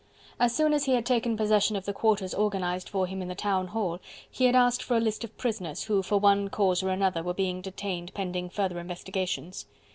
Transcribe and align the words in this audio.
As 0.39 0.55
soon 0.55 0.73
as 0.73 0.85
he 0.85 0.93
had 0.95 1.05
taken 1.05 1.37
possession 1.37 1.75
of 1.75 1.85
the 1.85 1.93
quarters 1.93 2.33
organized 2.33 2.89
for 2.89 3.05
him 3.05 3.21
in 3.21 3.27
the 3.27 3.35
Town 3.35 3.67
Hall, 3.67 3.99
he 4.27 4.45
had 4.45 4.55
asked 4.55 4.81
for 4.81 4.97
a 4.97 4.99
list 4.99 5.23
of 5.23 5.37
prisoners 5.37 5.83
who 5.83 6.01
for 6.01 6.17
one 6.17 6.49
cause 6.49 6.81
or 6.81 6.89
another 6.89 7.21
were 7.21 7.35
being 7.35 7.61
detained 7.61 8.11
pending 8.15 8.49
further 8.49 8.79
investigations. 8.79 9.67